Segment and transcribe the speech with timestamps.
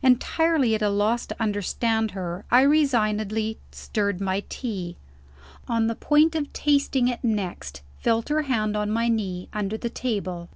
[0.00, 4.96] Entirely at a loss to understand her, I resignedly stirred my tea.
[5.66, 9.90] On the point of tasting it next, felt her hand on my knee, under the
[9.90, 10.48] table.